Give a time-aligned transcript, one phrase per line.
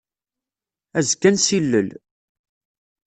[0.97, 1.89] Azekka ad nessilel.